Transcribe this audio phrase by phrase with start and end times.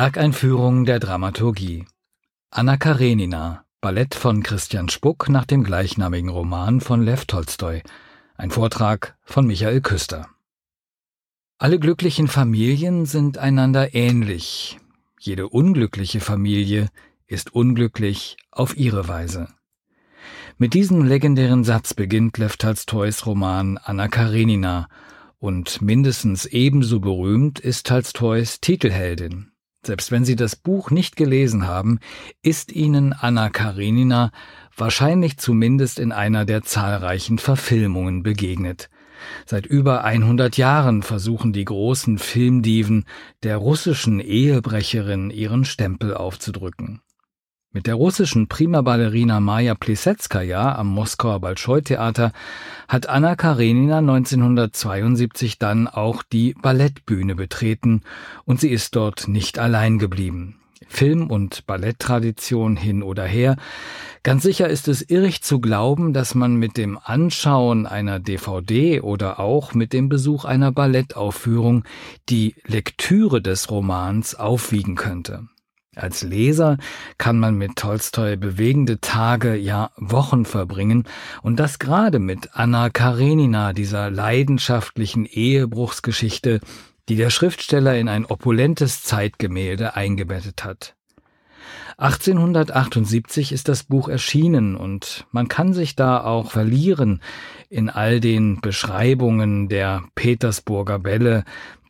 [0.00, 1.84] Werkeinführung der Dramaturgie
[2.52, 7.82] Anna Karenina, Ballett von Christian Spuck nach dem gleichnamigen Roman von Lev Tolstoi.
[8.36, 10.28] Ein Vortrag von Michael Küster.
[11.58, 14.78] Alle glücklichen Familien sind einander ähnlich.
[15.18, 16.90] Jede unglückliche Familie
[17.26, 19.48] ist unglücklich auf ihre Weise.
[20.58, 24.88] Mit diesem legendären Satz beginnt Lev Tolstois Roman Anna Karenina
[25.40, 29.50] und mindestens ebenso berühmt ist Tolstois Titelheldin.
[29.84, 31.98] Selbst wenn Sie das Buch nicht gelesen haben,
[32.42, 34.32] ist Ihnen Anna Karenina
[34.76, 38.90] wahrscheinlich zumindest in einer der zahlreichen Verfilmungen begegnet.
[39.46, 43.04] Seit über 100 Jahren versuchen die großen Filmdiven
[43.42, 47.00] der russischen Ehebrecherin ihren Stempel aufzudrücken.
[47.70, 52.32] Mit der russischen Prima-Ballerina Maja Plisetskaya am Moskauer Bolschoi-Theater
[52.88, 58.00] hat Anna Karenina 1972 dann auch die Ballettbühne betreten
[58.46, 60.58] und sie ist dort nicht allein geblieben.
[60.88, 63.56] Film- und Balletttradition hin oder her.
[64.22, 69.40] Ganz sicher ist es irrig zu glauben, dass man mit dem Anschauen einer DVD oder
[69.40, 71.84] auch mit dem Besuch einer Ballettaufführung
[72.30, 75.48] die Lektüre des Romans aufwiegen könnte.
[75.98, 76.76] Als Leser
[77.18, 81.04] kann man mit Tolstoi bewegende Tage, ja Wochen verbringen,
[81.42, 86.60] und das gerade mit Anna Karenina, dieser leidenschaftlichen Ehebruchsgeschichte,
[87.08, 90.94] die der Schriftsteller in ein opulentes Zeitgemälde eingebettet hat.
[92.00, 97.20] 1878 ist das Buch erschienen und man kann sich da auch verlieren
[97.70, 101.44] in all den Beschreibungen der Petersburger Bälle,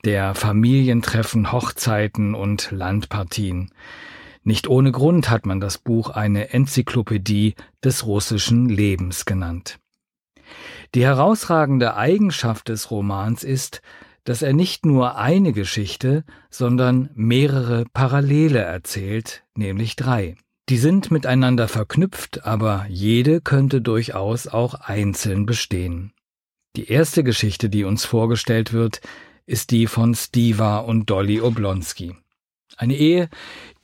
[0.05, 3.71] der Familientreffen, Hochzeiten und Landpartien.
[4.45, 9.79] Nicht ohne Grund hat man das Buch eine Enzyklopädie des russischen Lebens genannt.
[10.95, 13.83] Die herausragende Eigenschaft des Romans ist,
[14.25, 20.37] dass er nicht nur eine Geschichte, sondern mehrere Parallele erzählt, nämlich drei.
[20.69, 26.13] Die sind miteinander verknüpft, aber jede könnte durchaus auch einzeln bestehen.
[26.77, 29.01] Die erste Geschichte, die uns vorgestellt wird,
[29.49, 32.15] ist die von Stiva und Dolly Oblonsky.
[32.77, 33.29] Eine Ehe,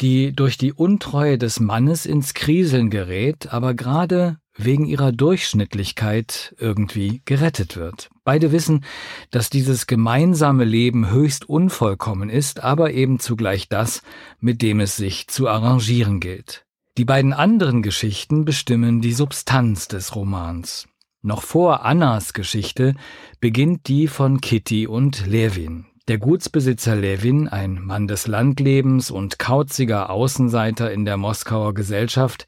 [0.01, 7.23] die durch die Untreue des Mannes ins Kriseln gerät, aber gerade wegen ihrer Durchschnittlichkeit irgendwie
[7.25, 8.11] gerettet wird.
[8.23, 8.85] Beide wissen,
[9.31, 14.03] dass dieses gemeinsame Leben höchst unvollkommen ist, aber eben zugleich das,
[14.39, 16.65] mit dem es sich zu arrangieren gilt.
[16.99, 20.87] Die beiden anderen Geschichten bestimmen die Substanz des Romans.
[21.27, 22.95] Noch vor Annas Geschichte
[23.41, 25.87] beginnt die von Kitty und Levin.
[26.07, 32.47] Der Gutsbesitzer Levin, ein Mann des Landlebens und kauziger Außenseiter in der Moskauer Gesellschaft,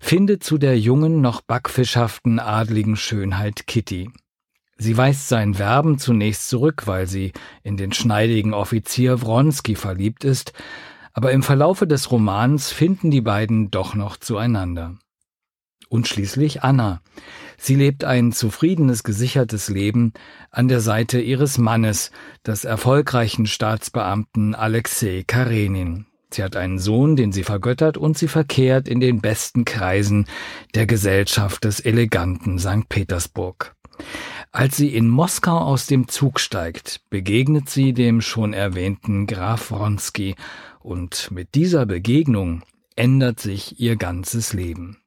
[0.00, 4.10] findet zu der jungen, noch backfischhaften adligen Schönheit Kitty.
[4.78, 10.54] Sie weist sein Werben zunächst zurück, weil sie in den schneidigen Offizier Wronski verliebt ist,
[11.12, 14.98] aber im Verlaufe des Romans finden die beiden doch noch zueinander.
[15.88, 17.00] Und schließlich Anna.
[17.56, 20.12] Sie lebt ein zufriedenes, gesichertes Leben
[20.50, 22.10] an der Seite ihres Mannes,
[22.46, 26.06] des erfolgreichen Staatsbeamten Alexei Karenin.
[26.30, 30.26] Sie hat einen Sohn, den sie vergöttert, und sie verkehrt in den besten Kreisen
[30.74, 32.88] der Gesellschaft des eleganten St.
[32.88, 33.74] Petersburg.
[34.52, 40.36] Als sie in Moskau aus dem Zug steigt, begegnet sie dem schon erwähnten Graf Wronski,
[40.80, 42.62] und mit dieser Begegnung
[42.94, 44.98] ändert sich ihr ganzes Leben.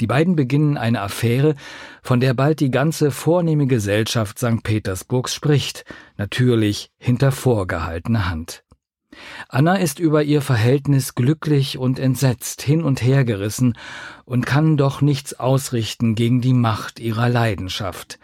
[0.00, 1.54] Die beiden beginnen eine Affäre,
[2.02, 4.62] von der bald die ganze vornehme Gesellschaft St.
[4.62, 5.84] Petersburgs spricht,
[6.16, 8.64] natürlich hinter vorgehaltener Hand.
[9.48, 13.78] Anna ist über ihr Verhältnis glücklich und entsetzt hin und her gerissen
[14.24, 18.18] und kann doch nichts ausrichten gegen die Macht ihrer Leidenschaft.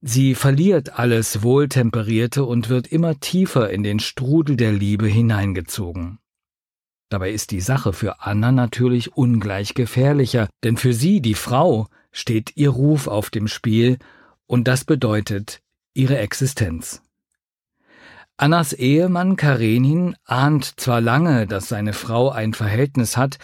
[0.00, 6.18] Sie verliert alles Wohltemperierte und wird immer tiefer in den Strudel der Liebe hineingezogen.
[7.12, 12.56] Dabei ist die Sache für Anna natürlich ungleich gefährlicher, denn für sie, die Frau, steht
[12.56, 13.98] ihr Ruf auf dem Spiel,
[14.46, 15.60] und das bedeutet
[15.92, 17.02] ihre Existenz.
[18.38, 23.38] Annas Ehemann Karenin ahnt zwar lange, dass seine Frau ein Verhältnis hat,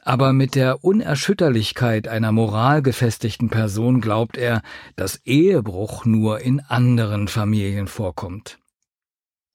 [0.00, 4.62] aber mit der Unerschütterlichkeit einer moralgefestigten Person glaubt er,
[4.96, 8.59] dass Ehebruch nur in anderen Familien vorkommt.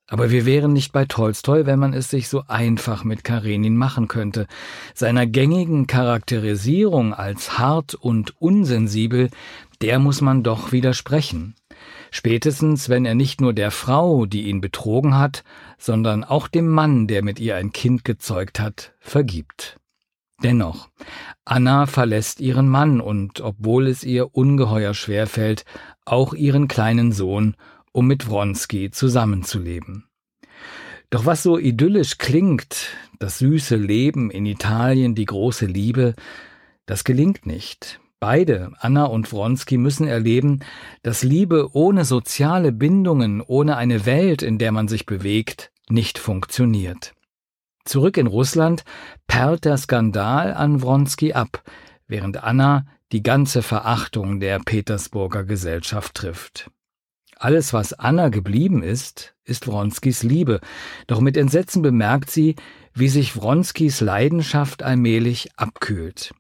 [0.07, 4.07] Aber wir wären nicht bei Tolstoi, wenn man es sich so einfach mit Karenin machen
[4.07, 4.45] könnte.
[4.93, 9.29] Seiner gängigen Charakterisierung als hart und unsensibel,
[9.81, 11.55] der muss man doch widersprechen.
[12.11, 15.43] Spätestens, wenn er nicht nur der Frau, die ihn betrogen hat,
[15.77, 19.77] sondern auch dem Mann, der mit ihr ein Kind gezeugt hat, vergibt.
[20.43, 20.89] Dennoch,
[21.45, 25.65] Anna verlässt ihren Mann und, obwohl es ihr ungeheuer schwer fällt,
[26.05, 27.55] auch ihren kleinen Sohn
[27.95, 30.03] um mit Wronski zusammenzuleben.
[31.09, 32.89] Doch was so idyllisch klingt,
[33.19, 36.13] das süße Leben in Italien, die große Liebe,
[36.85, 38.01] das gelingt nicht.
[38.19, 40.59] Beide, Anna und Wronski, müssen erleben,
[41.03, 47.13] dass Liebe ohne soziale Bindungen, ohne eine Welt, in der man sich bewegt, nicht funktioniert.
[47.85, 48.83] Zurück in Russland
[49.27, 51.63] perlt der Skandal an Wronski ab,
[52.07, 56.71] während Anna die ganze Verachtung der Petersburger Gesellschaft trifft.
[57.37, 60.61] Alles, was Anna geblieben ist, ist Wronskis Liebe,
[61.07, 62.55] doch mit Entsetzen bemerkt sie,
[62.93, 66.33] wie sich Wronskis Leidenschaft allmählich abkühlt.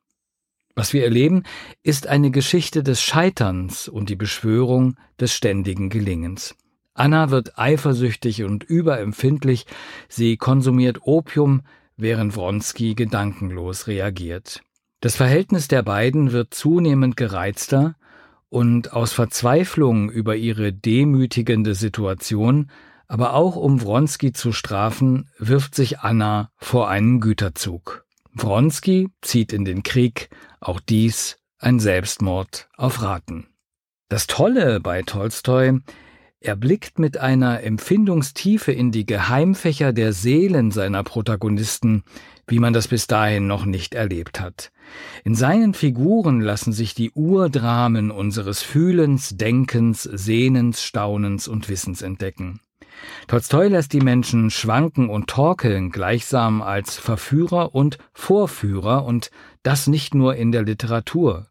[0.73, 1.43] Was wir erleben,
[1.83, 6.55] ist eine Geschichte des Scheiterns und die Beschwörung des ständigen Gelingens.
[6.93, 9.65] Anna wird eifersüchtig und überempfindlich,
[10.07, 11.61] sie konsumiert Opium,
[11.97, 14.61] während Wronski gedankenlos reagiert.
[15.01, 17.95] Das Verhältnis der beiden wird zunehmend gereizter,
[18.55, 22.71] und aus Verzweiflung über ihre demütigende Situation,
[23.05, 28.05] aber auch um Wronski zu strafen, wirft sich Anna vor einen Güterzug.
[28.31, 30.29] Wronski zieht in den Krieg,
[30.61, 33.47] auch dies ein Selbstmord auf Raten.
[34.07, 35.79] Das Tolle bei Tolstoi,
[36.45, 42.03] er blickt mit einer Empfindungstiefe in die Geheimfächer der Seelen seiner Protagonisten,
[42.47, 44.71] wie man das bis dahin noch nicht erlebt hat.
[45.23, 52.59] In seinen Figuren lassen sich die Urdramen unseres Fühlens, Denkens, Sehnens, Staunens und Wissens entdecken.
[53.27, 59.31] Tolstoi lässt die Menschen schwanken und torkeln, gleichsam als Verführer und Vorführer, und
[59.63, 61.47] das nicht nur in der Literatur.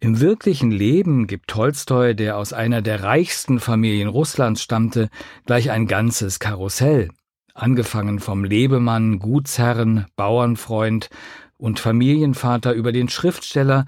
[0.00, 5.08] Im wirklichen Leben gibt Tolstoi, der aus einer der reichsten Familien Russlands stammte,
[5.44, 7.08] gleich ein ganzes Karussell,
[7.52, 11.10] angefangen vom Lebemann, Gutsherren, Bauernfreund
[11.56, 13.86] und Familienvater über den Schriftsteller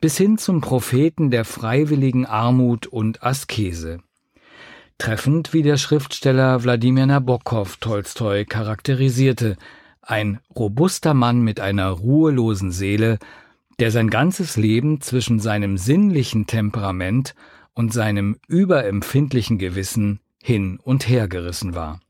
[0.00, 3.98] bis hin zum Propheten der freiwilligen Armut und Askese.
[4.98, 9.56] Treffend, wie der Schriftsteller Wladimir Nabokov Tolstoi charakterisierte,
[10.00, 13.18] ein robuster Mann mit einer ruhelosen Seele,
[13.80, 17.34] der sein ganzes Leben zwischen seinem sinnlichen Temperament
[17.72, 22.00] und seinem überempfindlichen Gewissen hin und her gerissen war.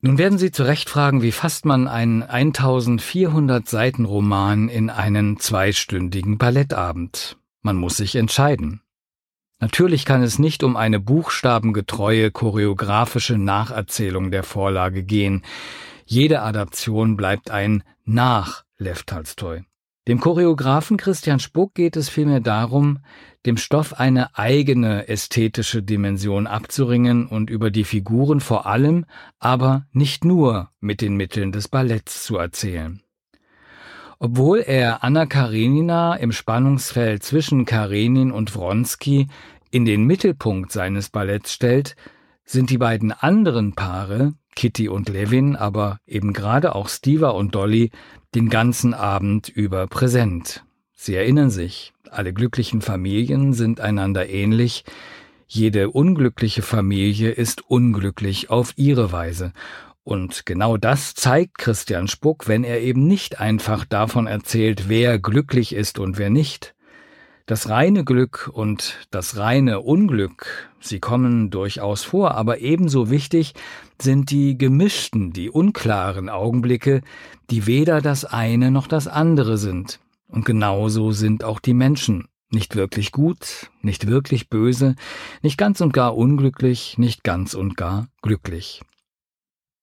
[0.00, 5.38] Nun werden Sie zu Recht fragen, wie fasst man einen 1400 Seiten Roman in einen
[5.38, 7.38] zweistündigen Ballettabend?
[7.62, 8.82] Man muss sich entscheiden.
[9.60, 15.42] Natürlich kann es nicht um eine buchstabengetreue choreografische Nacherzählung der Vorlage gehen.
[16.04, 19.62] Jede Adaption bleibt ein Nach Lev Tolstoi.
[20.06, 22.98] Dem Choreografen Christian Spuck geht es vielmehr darum,
[23.46, 29.06] dem Stoff eine eigene ästhetische Dimension abzuringen und über die Figuren vor allem,
[29.38, 33.02] aber nicht nur mit den Mitteln des Balletts zu erzählen.
[34.18, 39.28] Obwohl er Anna Karenina im Spannungsfeld zwischen Karenin und Wronski
[39.70, 41.96] in den Mittelpunkt seines Balletts stellt,
[42.44, 47.90] sind die beiden anderen Paare, Kitty und Levin, aber eben gerade auch Stiva und Dolly,
[48.34, 50.64] den ganzen Abend über präsent.
[50.92, 54.84] Sie erinnern sich, alle glücklichen Familien sind einander ähnlich,
[55.46, 59.52] jede unglückliche Familie ist unglücklich auf ihre Weise.
[60.02, 65.74] Und genau das zeigt Christian Spuck, wenn er eben nicht einfach davon erzählt, wer glücklich
[65.74, 66.74] ist und wer nicht.
[67.46, 73.52] Das reine Glück und das reine Unglück, sie kommen durchaus vor, aber ebenso wichtig
[74.00, 77.02] sind die gemischten, die unklaren Augenblicke,
[77.50, 80.00] die weder das eine noch das andere sind.
[80.26, 82.28] Und genauso sind auch die Menschen.
[82.50, 84.94] Nicht wirklich gut, nicht wirklich böse,
[85.42, 88.80] nicht ganz und gar unglücklich, nicht ganz und gar glücklich.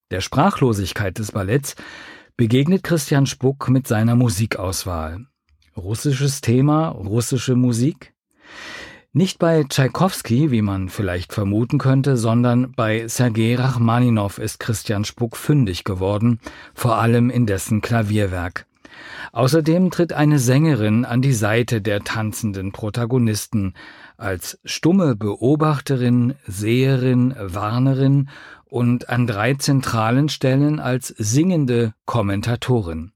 [0.10, 1.76] Der Sprachlosigkeit des Balletts
[2.38, 5.28] begegnet Christian Spuck mit seiner Musikauswahl.
[5.84, 8.14] Russisches Thema, russische Musik?
[9.14, 15.36] Nicht bei Tschaikowski, wie man vielleicht vermuten könnte, sondern bei Sergei Rachmaninow ist Christian Spuck
[15.36, 16.40] fündig geworden,
[16.76, 18.68] vor allem in dessen Klavierwerk.
[19.32, 23.74] Außerdem tritt eine Sängerin an die Seite der tanzenden Protagonisten
[24.18, 28.30] als stumme Beobachterin, Seherin, Warnerin
[28.66, 33.14] und an drei zentralen Stellen als singende Kommentatorin.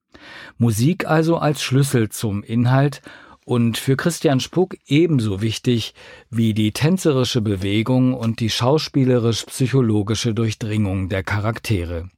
[0.58, 3.02] Musik also als Schlüssel zum Inhalt
[3.46, 5.94] und für Christian Spuck ebenso wichtig
[6.30, 12.10] wie die tänzerische Bewegung und die schauspielerisch-psychologische Durchdringung der Charaktere.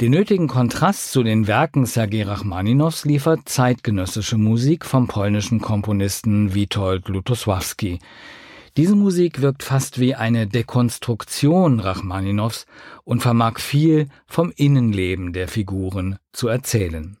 [0.00, 7.08] Den nötigen Kontrast zu den Werken Sergei Rachmaninows liefert zeitgenössische Musik vom polnischen Komponisten Witold
[7.08, 8.00] Lutosławski.
[8.76, 12.66] Diese Musik wirkt fast wie eine Dekonstruktion Rachmaninows
[13.04, 17.16] und vermag viel vom Innenleben der Figuren zu erzählen.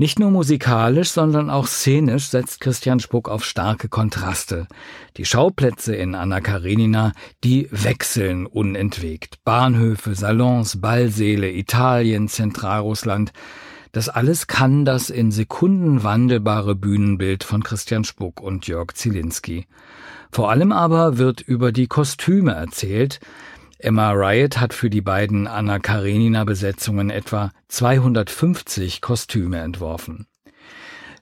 [0.00, 4.66] Nicht nur musikalisch, sondern auch szenisch setzt Christian Spuck auf starke Kontraste.
[5.18, 7.12] Die Schauplätze in Anna Karenina,
[7.44, 9.44] die wechseln unentwegt.
[9.44, 13.34] Bahnhöfe, Salons, Ballsäle, Italien, Zentralrussland.
[13.92, 19.66] Das alles kann das in Sekunden wandelbare Bühnenbild von Christian Spuck und Jörg Zielinski.
[20.32, 23.20] Vor allem aber wird über die Kostüme erzählt,
[23.82, 30.26] Emma Riot hat für die beiden Anna Karenina Besetzungen etwa 250 Kostüme entworfen.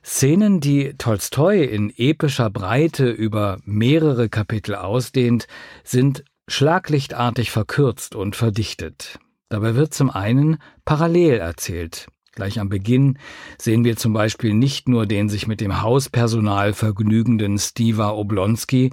[0.05, 5.47] Szenen, die Tolstoi in epischer Breite über mehrere Kapitel ausdehnt,
[5.85, 9.19] sind schlaglichtartig verkürzt und verdichtet.
[9.49, 12.09] Dabei wird zum einen parallel erzählt.
[12.33, 13.19] Gleich am Beginn
[13.59, 18.93] sehen wir zum Beispiel nicht nur den sich mit dem Hauspersonal vergnügenden Stiva Oblonsky,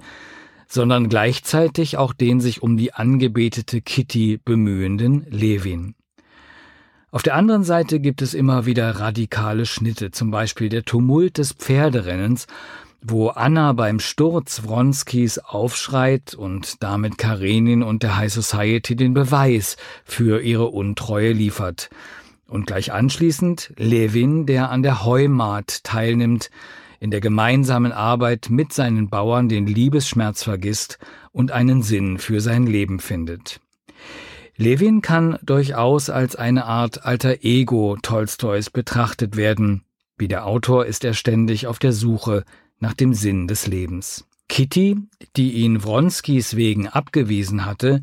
[0.66, 5.94] sondern gleichzeitig auch den sich um die angebetete Kitty bemühenden Levin.
[7.10, 11.52] Auf der anderen Seite gibt es immer wieder radikale Schnitte, zum Beispiel der Tumult des
[11.52, 12.46] Pferderennens,
[13.00, 19.76] wo Anna beim Sturz Wronskis aufschreit und damit Karenin und der High Society den Beweis
[20.04, 21.88] für ihre Untreue liefert.
[22.48, 26.50] Und gleich anschließend Levin, der an der Heumaat teilnimmt,
[27.00, 30.98] in der gemeinsamen Arbeit mit seinen Bauern den Liebesschmerz vergisst
[31.32, 33.60] und einen Sinn für sein Leben findet.
[34.56, 39.82] Levin kann durchaus als eine Art alter Ego Tolstois betrachtet werden.
[40.16, 42.44] Wie der Autor ist er ständig auf der Suche
[42.78, 44.26] nach dem Sinn des Lebens.
[44.48, 44.96] Kitty,
[45.36, 48.00] die ihn Wronskis wegen abgewiesen hatte,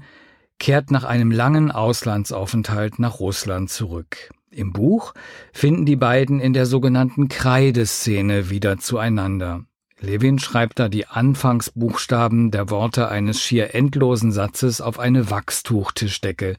[0.59, 4.29] kehrt nach einem langen Auslandsaufenthalt nach Russland zurück.
[4.53, 5.13] Im Buch
[5.51, 9.65] finden die beiden in der sogenannten Kreideszene wieder zueinander.
[9.99, 16.57] Levin schreibt da die Anfangsbuchstaben der Worte eines schier endlosen Satzes auf eine Wachstuchtischdecke.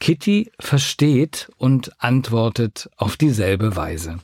[0.00, 4.18] Kitty versteht und antwortet auf dieselbe Weise.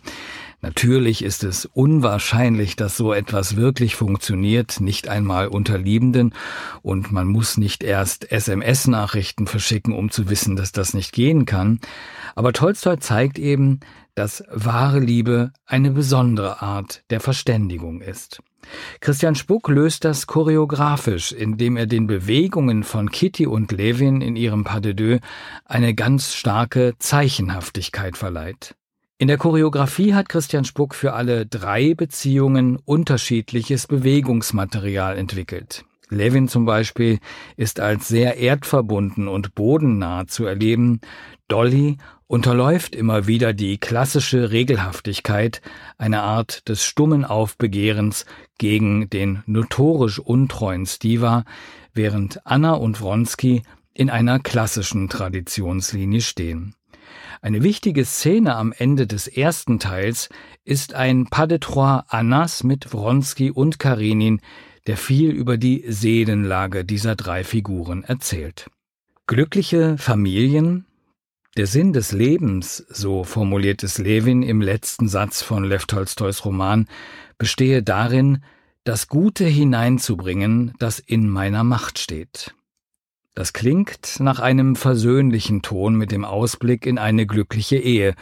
[0.60, 6.34] Natürlich ist es unwahrscheinlich, dass so etwas wirklich funktioniert, nicht einmal unter Liebenden,
[6.82, 11.78] und man muss nicht erst SMS-Nachrichten verschicken, um zu wissen, dass das nicht gehen kann.
[12.34, 13.80] Aber Tolstoi zeigt eben,
[14.16, 18.42] dass wahre Liebe eine besondere Art der Verständigung ist.
[19.00, 24.64] Christian Spuck löst das choreografisch, indem er den Bewegungen von Kitty und Levin in ihrem
[24.64, 25.20] Pas de deux
[25.64, 28.74] eine ganz starke Zeichenhaftigkeit verleiht.
[29.20, 35.84] In der Choreografie hat Christian Spuck für alle drei Beziehungen unterschiedliches Bewegungsmaterial entwickelt.
[36.08, 37.18] Levin zum Beispiel
[37.56, 41.00] ist als sehr erdverbunden und bodennah zu erleben.
[41.48, 41.98] Dolly
[42.28, 45.62] unterläuft immer wieder die klassische Regelhaftigkeit,
[45.96, 48.24] eine Art des stummen Aufbegehrens
[48.56, 51.44] gegen den notorisch untreuen Stiva,
[51.92, 56.76] während Anna und Wronski in einer klassischen Traditionslinie stehen.
[57.40, 60.28] Eine wichtige Szene am Ende des ersten Teils
[60.64, 64.40] ist ein Pas de Trois Annas mit Wronski und Karenin,
[64.86, 68.70] der viel über die Seelenlage dieser drei Figuren erzählt.
[69.26, 70.86] Glückliche Familien,
[71.56, 76.88] der Sinn des Lebens, so formuliert es Levin im letzten Satz von Lev Tolstois Roman,
[77.36, 78.42] bestehe darin,
[78.84, 82.54] das Gute hineinzubringen, das in meiner Macht steht.
[83.38, 88.16] Das klingt nach einem versöhnlichen Ton mit dem Ausblick in eine glückliche Ehe.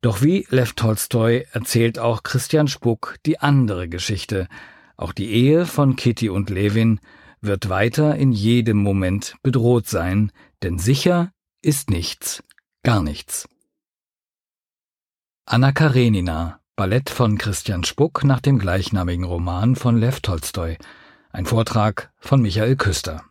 [0.00, 4.48] Doch wie Lev Tolstoi erzählt auch Christian Spuck die andere Geschichte.
[4.96, 7.00] Auch die Ehe von Kitty und Levin
[7.42, 10.32] wird weiter in jedem Moment bedroht sein,
[10.62, 12.42] denn sicher ist nichts,
[12.82, 13.46] gar nichts.
[15.44, 20.78] Anna Karenina, Ballett von Christian Spuck nach dem gleichnamigen Roman von Lev Tolstoi.
[21.30, 23.22] Ein Vortrag von Michael Küster.